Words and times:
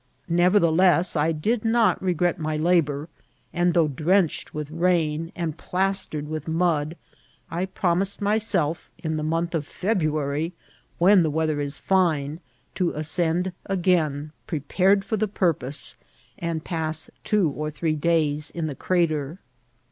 Nevertheless, 0.29 1.15
I 1.15 1.31
did 1.31 1.63
not 1.63 2.01
regret 2.01 2.39
my 2.39 2.57
labour; 2.57 3.07
and 3.53 3.75
though 3.75 3.87
drenched 3.87 4.51
with 4.51 4.71
rain 4.71 5.31
and 5.35 5.55
plastered 5.59 6.27
with 6.27 6.47
mud, 6.47 6.97
I 7.51 7.67
promised 7.67 8.19
myself 8.19 8.89
in 8.97 9.15
the 9.15 9.21
month 9.23 9.53
of 9.53 9.67
February, 9.67 10.53
when 10.97 11.21
the 11.21 11.29
weather 11.29 11.61
is 11.61 11.77
fine, 11.77 12.39
to 12.73 12.93
ascend 12.93 13.51
again, 13.67 14.31
prepared 14.47 15.05
for 15.05 15.17
the 15.17 15.27
purpose, 15.27 15.95
and 16.39 16.63
pass 16.65 17.11
two 17.23 17.51
or 17.51 17.69
three 17.69 17.93
days 17.95 18.49
in 18.49 18.65
the 18.65 18.73
crater. 18.73 19.37